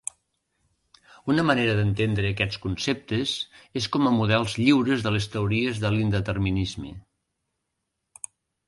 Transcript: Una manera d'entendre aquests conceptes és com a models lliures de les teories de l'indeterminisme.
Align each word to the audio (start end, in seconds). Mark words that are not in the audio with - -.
Una 1.33 1.43
manera 1.49 1.75
d'entendre 1.79 2.31
aquests 2.35 2.61
conceptes 2.65 3.35
és 3.83 3.89
com 3.97 4.09
a 4.09 4.15
models 4.17 4.57
lliures 4.63 5.05
de 5.09 5.13
les 5.19 5.29
teories 5.37 5.85
de 5.87 5.95
l'indeterminisme. 5.99 6.99